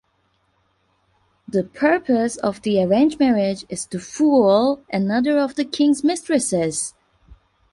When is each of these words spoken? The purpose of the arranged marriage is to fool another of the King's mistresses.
The 1.47 1.63
purpose 1.63 2.35
of 2.37 2.63
the 2.63 2.81
arranged 2.81 3.19
marriage 3.19 3.65
is 3.69 3.85
to 3.85 3.99
fool 3.99 4.81
another 4.91 5.37
of 5.37 5.53
the 5.53 5.63
King's 5.63 6.03
mistresses. 6.03 6.95